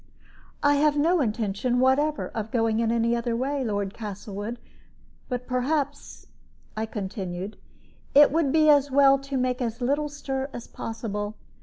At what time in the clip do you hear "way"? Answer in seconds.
3.35-3.63